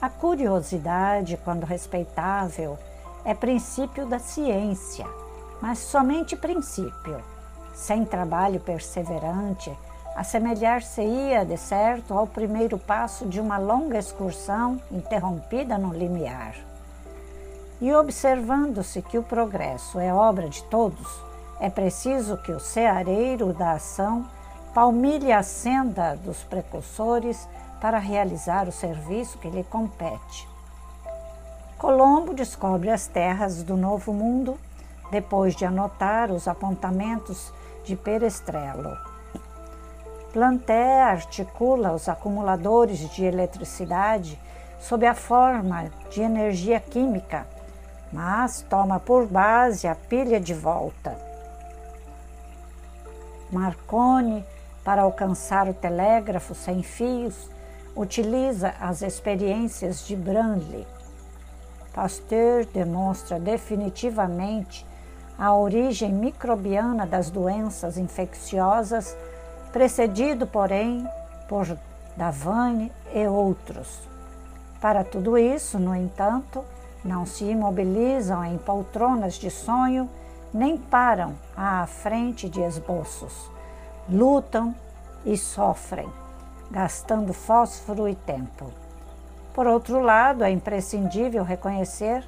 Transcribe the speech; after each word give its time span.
A 0.00 0.08
curiosidade, 0.08 1.38
quando 1.44 1.64
respeitável, 1.64 2.78
é 3.22 3.34
princípio 3.34 4.06
da 4.06 4.18
ciência, 4.18 5.06
mas 5.60 5.78
somente 5.78 6.34
princípio. 6.34 7.22
Sem 7.74 8.06
trabalho 8.06 8.58
perseverante, 8.60 9.70
assemelhar-se-ia, 10.16 11.44
de 11.44 11.58
certo, 11.58 12.14
ao 12.14 12.26
primeiro 12.26 12.78
passo 12.78 13.26
de 13.26 13.38
uma 13.38 13.58
longa 13.58 13.98
excursão 13.98 14.80
interrompida 14.90 15.76
no 15.76 15.92
limiar. 15.92 16.54
E 17.78 17.92
observando-se 17.92 19.02
que 19.02 19.18
o 19.18 19.22
progresso 19.22 19.98
é 19.98 20.12
obra 20.14 20.48
de 20.48 20.62
todos, 20.64 21.22
é 21.60 21.68
preciso 21.68 22.38
que 22.38 22.52
o 22.52 22.60
ceareiro 22.60 23.52
da 23.52 23.72
ação 23.72 24.24
palmilhe 24.72 25.30
a 25.30 25.42
senda 25.42 26.16
dos 26.16 26.42
precursores 26.42 27.46
para 27.80 27.98
realizar 27.98 28.68
o 28.68 28.72
serviço 28.72 29.38
que 29.38 29.48
lhe 29.48 29.64
compete. 29.64 30.48
Colombo 31.78 32.34
descobre 32.34 32.90
as 32.90 33.06
terras 33.06 33.62
do 33.62 33.76
Novo 33.76 34.12
Mundo 34.12 34.58
depois 35.10 35.56
de 35.56 35.64
anotar 35.64 36.30
os 36.30 36.46
apontamentos 36.46 37.52
de 37.84 37.96
Perestrelo. 37.96 38.96
Planté 40.32 41.02
articula 41.02 41.92
os 41.92 42.08
acumuladores 42.08 42.98
de 43.10 43.24
eletricidade 43.24 44.38
sob 44.78 45.06
a 45.06 45.14
forma 45.14 45.90
de 46.10 46.20
energia 46.20 46.78
química, 46.78 47.46
mas 48.12 48.62
toma 48.68 49.00
por 49.00 49.26
base 49.26 49.88
a 49.88 49.94
pilha 49.94 50.38
de 50.38 50.54
volta. 50.54 51.16
Marconi, 53.50 54.44
para 54.84 55.02
alcançar 55.02 55.68
o 55.68 55.74
telégrafo 55.74 56.54
sem 56.54 56.82
fios, 56.82 57.48
utiliza 57.94 58.74
as 58.80 59.02
experiências 59.02 60.06
de 60.06 60.16
Branly. 60.16 60.86
Pasteur 61.92 62.64
demonstra 62.66 63.38
definitivamente 63.38 64.86
a 65.38 65.54
origem 65.54 66.12
microbiana 66.12 67.06
das 67.06 67.30
doenças 67.30 67.96
infecciosas, 67.98 69.16
precedido, 69.72 70.46
porém, 70.46 71.06
por 71.48 71.66
Davane 72.16 72.92
e 73.14 73.26
outros. 73.26 74.08
Para 74.80 75.02
tudo 75.02 75.36
isso, 75.36 75.78
no 75.78 75.94
entanto, 75.94 76.64
não 77.04 77.24
se 77.24 77.44
imobilizam 77.44 78.44
em 78.44 78.58
poltronas 78.58 79.34
de 79.34 79.50
sonho, 79.50 80.08
nem 80.52 80.76
param 80.76 81.34
à 81.56 81.86
frente 81.86 82.48
de 82.48 82.60
esboços. 82.60 83.50
Lutam 84.08 84.74
e 85.24 85.36
sofrem 85.36 86.08
gastando 86.70 87.32
fósforo 87.32 88.08
e 88.08 88.14
tempo. 88.14 88.72
Por 89.52 89.66
outro 89.66 90.00
lado, 90.00 90.44
é 90.44 90.50
imprescindível 90.50 91.42
reconhecer 91.42 92.24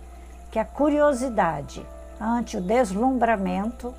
que 0.51 0.59
a 0.59 0.65
curiosidade 0.65 1.87
ante 2.21 2.57
o 2.57 2.61
deslumbramento 2.61 3.95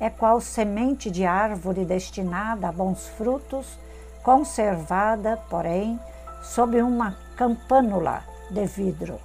é 0.00 0.10
qual 0.10 0.40
semente 0.40 1.10
de 1.10 1.24
árvore 1.24 1.84
destinada 1.84 2.68
a 2.68 2.72
bons 2.72 3.06
frutos, 3.08 3.78
conservada, 4.22 5.36
porém, 5.48 6.00
sob 6.42 6.80
uma 6.82 7.16
campânula 7.36 8.24
de 8.50 8.66
vidro. 8.66 9.20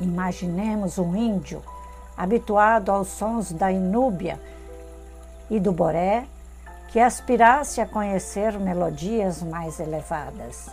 Imaginemos 0.00 0.98
um 0.98 1.14
índio 1.14 1.62
habituado 2.16 2.90
aos 2.90 3.08
sons 3.08 3.52
da 3.52 3.70
inúbia 3.70 4.40
e 5.48 5.60
do 5.60 5.72
boré 5.72 6.26
que 6.92 7.00
aspirasse 7.00 7.80
a 7.80 7.86
conhecer 7.86 8.58
melodias 8.60 9.42
mais 9.42 9.80
elevadas. 9.80 10.68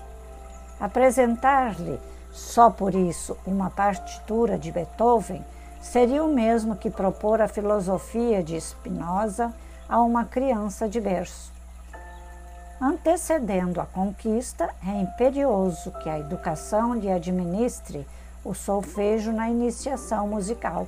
Apresentar-lhe 0.77 1.97
só 2.29 2.69
por 2.69 2.93
isso 2.93 3.37
uma 3.47 3.69
partitura 3.69 4.57
de 4.57 4.69
Beethoven 4.69 5.43
seria 5.81 6.21
o 6.21 6.33
mesmo 6.33 6.75
que 6.75 6.89
propor 6.89 7.41
a 7.41 7.47
filosofia 7.47 8.43
de 8.43 8.59
Spinoza 8.59 9.53
a 9.87 10.01
uma 10.01 10.25
criança 10.25 10.89
de 10.89 10.99
berço. 10.99 11.53
Antecedendo 12.81 13.79
a 13.79 13.85
conquista, 13.85 14.69
é 14.85 15.01
imperioso 15.01 15.91
que 16.03 16.09
a 16.09 16.19
educação 16.19 16.95
lhe 16.95 17.09
administre 17.09 18.05
o 18.43 18.53
solfejo 18.53 19.31
na 19.31 19.49
iniciação 19.49 20.27
musical. 20.27 20.85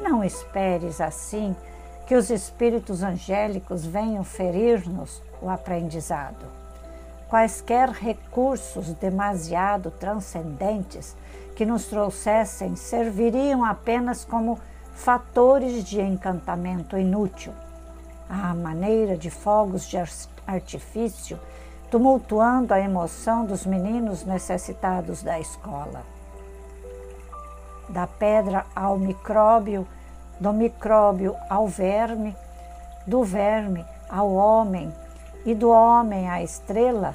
Não 0.00 0.22
esperes 0.22 1.00
assim 1.00 1.56
que 2.08 2.16
os 2.16 2.30
espíritos 2.30 3.02
angélicos 3.02 3.84
venham 3.84 4.24
ferir-nos 4.24 5.22
o 5.42 5.50
aprendizado. 5.50 6.46
Quaisquer 7.28 7.90
recursos 7.90 8.94
demasiado 8.94 9.90
transcendentes 9.90 11.14
que 11.54 11.66
nos 11.66 11.84
trouxessem 11.84 12.76
serviriam 12.76 13.62
apenas 13.62 14.24
como 14.24 14.58
fatores 14.94 15.84
de 15.84 16.00
encantamento 16.00 16.96
inútil, 16.96 17.52
à 18.26 18.54
maneira 18.54 19.14
de 19.14 19.28
fogos 19.28 19.86
de 19.86 19.98
artifício, 20.46 21.38
tumultuando 21.90 22.72
a 22.72 22.80
emoção 22.80 23.44
dos 23.44 23.66
meninos 23.66 24.24
necessitados 24.24 25.22
da 25.22 25.38
escola. 25.38 26.02
Da 27.86 28.06
pedra 28.06 28.64
ao 28.74 28.98
micróbio, 28.98 29.86
do 30.40 30.52
micróbio 30.52 31.34
ao 31.48 31.66
verme, 31.66 32.36
do 33.06 33.24
verme 33.24 33.84
ao 34.08 34.32
homem 34.32 34.92
e 35.44 35.54
do 35.54 35.70
homem 35.70 36.28
à 36.28 36.42
estrela, 36.42 37.14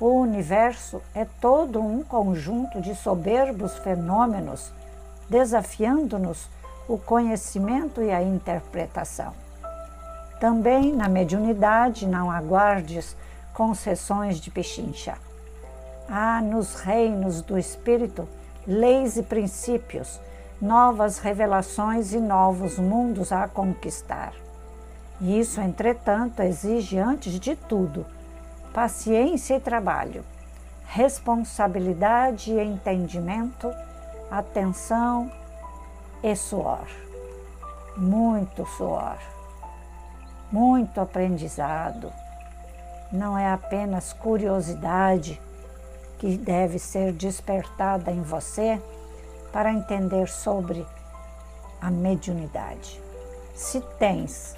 o 0.00 0.20
universo 0.20 1.02
é 1.14 1.26
todo 1.40 1.80
um 1.80 2.02
conjunto 2.04 2.80
de 2.80 2.94
soberbos 2.94 3.76
fenômenos, 3.78 4.72
desafiando-nos 5.28 6.48
o 6.88 6.96
conhecimento 6.96 8.00
e 8.00 8.10
a 8.10 8.22
interpretação. 8.22 9.32
Também 10.40 10.94
na 10.94 11.08
mediunidade 11.08 12.06
não 12.06 12.30
aguardes 12.30 13.16
concessões 13.52 14.40
de 14.40 14.50
pechincha. 14.50 15.16
Há 16.08 16.40
nos 16.40 16.76
reinos 16.76 17.42
do 17.42 17.58
espírito 17.58 18.28
leis 18.66 19.16
e 19.16 19.22
princípios 19.22 20.20
novas 20.60 21.18
revelações 21.18 22.12
e 22.12 22.18
novos 22.18 22.78
mundos 22.78 23.30
a 23.30 23.46
conquistar. 23.46 24.32
Isso, 25.20 25.60
entretanto, 25.60 26.40
exige, 26.42 26.98
antes 26.98 27.38
de 27.38 27.54
tudo, 27.54 28.04
paciência 28.72 29.56
e 29.56 29.60
trabalho, 29.60 30.24
responsabilidade 30.84 32.52
e 32.52 32.60
entendimento, 32.60 33.72
atenção 34.30 35.30
e 36.22 36.34
suor. 36.34 36.86
Muito 37.96 38.64
suor, 38.66 39.18
muito 40.50 41.00
aprendizado. 41.00 42.12
Não 43.10 43.38
é 43.38 43.50
apenas 43.50 44.12
curiosidade 44.12 45.40
que 46.18 46.36
deve 46.36 46.78
ser 46.78 47.12
despertada 47.12 48.10
em 48.10 48.22
você 48.22 48.80
para 49.52 49.72
entender 49.72 50.28
sobre 50.28 50.86
a 51.80 51.90
mediunidade. 51.90 53.00
Se 53.54 53.80
tens 53.98 54.56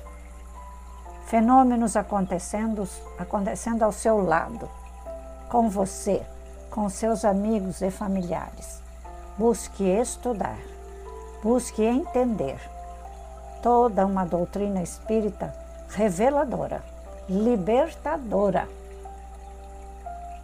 fenômenos 1.26 1.96
acontecendo, 1.96 2.88
acontecendo 3.18 3.82
ao 3.82 3.92
seu 3.92 4.20
lado, 4.22 4.68
com 5.48 5.68
você, 5.68 6.22
com 6.70 6.88
seus 6.88 7.24
amigos 7.24 7.82
e 7.82 7.90
familiares, 7.90 8.82
busque 9.38 9.84
estudar, 9.84 10.58
busque 11.42 11.82
entender 11.82 12.58
toda 13.62 14.06
uma 14.06 14.24
doutrina 14.24 14.82
espírita 14.82 15.54
reveladora, 15.90 16.82
libertadora, 17.28 18.68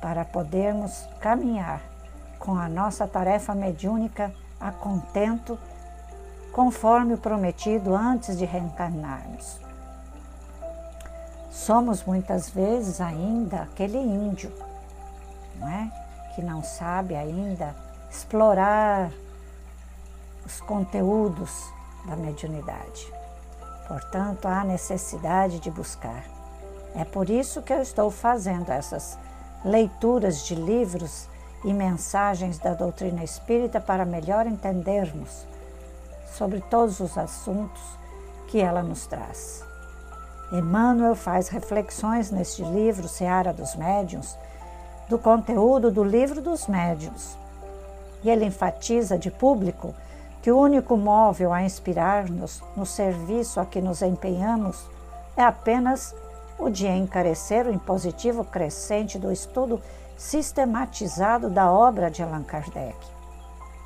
para 0.00 0.24
podermos 0.24 1.08
caminhar 1.20 1.80
com 2.46 2.54
a 2.54 2.68
nossa 2.68 3.08
tarefa 3.08 3.54
mediúnica 3.56 4.32
a 4.60 4.70
contento, 4.70 5.58
conforme 6.52 7.14
o 7.14 7.18
prometido 7.18 7.94
antes 7.94 8.38
de 8.38 8.44
reencarnarmos. 8.44 9.60
Somos 11.50 12.04
muitas 12.04 12.48
vezes 12.48 13.00
ainda 13.00 13.62
aquele 13.62 13.98
índio 13.98 14.52
não 15.58 15.68
é? 15.68 15.90
que 16.34 16.42
não 16.42 16.62
sabe 16.62 17.16
ainda 17.16 17.74
explorar 18.08 19.10
os 20.44 20.60
conteúdos 20.60 21.50
da 22.06 22.14
mediunidade. 22.14 23.12
Portanto, 23.88 24.46
há 24.46 24.62
necessidade 24.62 25.58
de 25.58 25.70
buscar. 25.70 26.24
É 26.94 27.04
por 27.04 27.28
isso 27.28 27.62
que 27.62 27.72
eu 27.72 27.82
estou 27.82 28.10
fazendo 28.10 28.70
essas 28.70 29.18
leituras 29.64 30.44
de 30.46 30.54
livros 30.54 31.28
e 31.66 31.74
mensagens 31.74 32.60
da 32.60 32.74
doutrina 32.74 33.24
espírita 33.24 33.80
para 33.80 34.04
melhor 34.04 34.46
entendermos 34.46 35.44
sobre 36.32 36.60
todos 36.60 37.00
os 37.00 37.18
assuntos 37.18 37.82
que 38.46 38.60
ela 38.60 38.84
nos 38.84 39.06
traz. 39.08 39.64
Emmanuel 40.52 41.16
faz 41.16 41.48
reflexões 41.48 42.30
neste 42.30 42.62
livro, 42.62 43.08
Seara 43.08 43.52
dos 43.52 43.74
Médiuns, 43.74 44.38
do 45.08 45.18
conteúdo 45.18 45.90
do 45.90 46.04
livro 46.04 46.40
dos 46.40 46.68
médiuns. 46.68 47.36
E 48.22 48.30
ele 48.30 48.44
enfatiza 48.44 49.18
de 49.18 49.30
público 49.30 49.92
que 50.42 50.52
o 50.52 50.58
único 50.58 50.96
móvel 50.96 51.52
a 51.52 51.64
inspirar-nos 51.64 52.62
no 52.76 52.86
serviço 52.86 53.58
a 53.58 53.66
que 53.66 53.80
nos 53.80 54.02
empenhamos 54.02 54.88
é 55.36 55.42
apenas 55.42 56.14
o 56.56 56.70
de 56.70 56.86
encarecer 56.86 57.66
o 57.66 57.72
impositivo 57.72 58.44
crescente 58.44 59.18
do 59.18 59.32
estudo 59.32 59.82
sistematizado 60.16 61.50
da 61.50 61.70
obra 61.70 62.10
de 62.10 62.22
Allan 62.22 62.42
Kardec. 62.42 62.96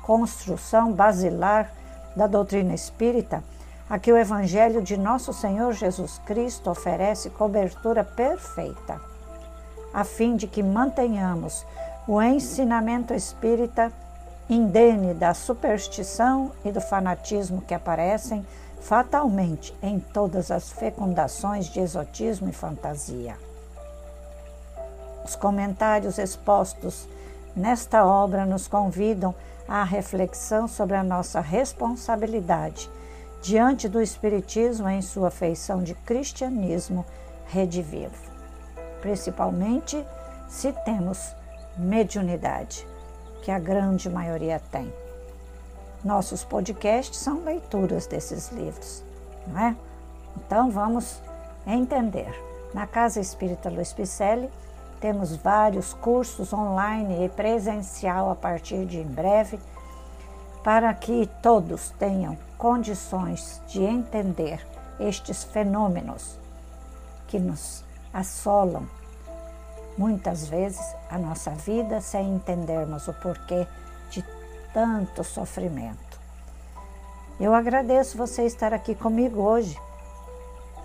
Construção 0.03 0.91
basilar 0.91 1.71
da 2.15 2.27
doutrina 2.27 2.73
espírita 2.73 3.43
a 3.89 3.99
que 3.99 4.11
o 4.11 4.17
Evangelho 4.17 4.81
de 4.81 4.95
Nosso 4.95 5.33
Senhor 5.33 5.73
Jesus 5.73 6.19
Cristo 6.25 6.69
oferece 6.69 7.29
cobertura 7.29 8.03
perfeita, 8.03 9.01
a 9.93 10.03
fim 10.05 10.37
de 10.37 10.47
que 10.47 10.63
mantenhamos 10.63 11.65
o 12.07 12.21
ensinamento 12.21 13.13
espírita 13.13 13.91
indene 14.49 15.13
da 15.13 15.33
superstição 15.33 16.51
e 16.63 16.71
do 16.71 16.81
fanatismo 16.81 17.61
que 17.61 17.73
aparecem 17.73 18.45
fatalmente 18.79 19.75
em 19.81 19.99
todas 19.99 20.51
as 20.51 20.71
fecundações 20.71 21.67
de 21.67 21.79
exotismo 21.79 22.49
e 22.49 22.53
fantasia. 22.53 23.37
Os 25.23 25.35
comentários 25.35 26.17
expostos 26.17 27.07
nesta 27.55 28.05
obra 28.05 28.45
nos 28.45 28.67
convidam 28.67 29.35
à 29.67 29.83
reflexão 29.83 30.67
sobre 30.67 30.95
a 30.95 31.03
nossa 31.03 31.39
responsabilidade 31.39 32.89
diante 33.41 33.87
do 33.87 34.01
Espiritismo 34.01 34.87
em 34.89 35.01
sua 35.01 35.31
feição 35.31 35.83
de 35.83 35.93
cristianismo 35.93 37.05
redivivo, 37.47 38.15
principalmente 39.01 40.05
se 40.47 40.71
temos 40.85 41.35
mediunidade, 41.77 42.87
que 43.41 43.49
a 43.49 43.57
grande 43.57 44.09
maioria 44.09 44.61
tem. 44.71 44.93
Nossos 46.03 46.43
podcasts 46.43 47.17
são 47.17 47.43
leituras 47.43 48.05
desses 48.05 48.51
livros, 48.51 49.03
não 49.47 49.59
é? 49.59 49.75
Então 50.37 50.69
vamos 50.69 51.21
entender. 51.65 52.33
Na 52.73 52.87
Casa 52.87 53.19
Espírita 53.19 53.69
Luiz 53.69 53.91
Picelli 53.91 54.49
temos 55.01 55.35
vários 55.35 55.93
cursos 55.95 56.53
online 56.53 57.25
e 57.25 57.29
presencial 57.29 58.29
a 58.29 58.35
partir 58.35 58.85
de 58.85 58.99
em 58.99 59.07
breve 59.07 59.59
para 60.63 60.93
que 60.93 61.27
todos 61.41 61.89
tenham 61.97 62.37
condições 62.57 63.59
de 63.67 63.83
entender 63.83 64.65
estes 64.99 65.43
fenômenos 65.43 66.37
que 67.27 67.39
nos 67.39 67.83
assolam 68.13 68.87
muitas 69.97 70.47
vezes 70.47 70.95
a 71.09 71.17
nossa 71.17 71.51
vida 71.51 71.99
sem 71.99 72.35
entendermos 72.35 73.07
o 73.07 73.13
porquê 73.13 73.67
de 74.11 74.23
tanto 74.71 75.23
sofrimento. 75.23 76.19
Eu 77.39 77.55
agradeço 77.55 78.17
você 78.17 78.43
estar 78.45 78.71
aqui 78.71 78.93
comigo 78.93 79.41
hoje. 79.41 79.75